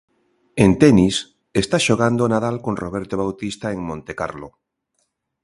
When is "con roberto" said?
2.65-3.15